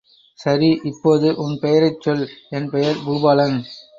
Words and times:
சரி, 0.39 0.69
இப்போது 0.83 1.27
உன் 1.37 1.53
பெயரைச் 1.59 2.01
சொல்! 2.01 2.25
என் 2.49 2.69
பெயர் 2.69 2.99
பூபாலன்! 3.05 3.57